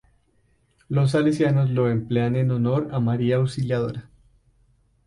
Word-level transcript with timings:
Los 0.89 1.11
Salesianos 1.11 1.69
lo 1.69 1.87
emplean 1.87 2.35
en 2.35 2.49
honor 2.49 2.89
a 2.91 2.99
María 2.99 3.35
Auxiliadora. 3.35 4.09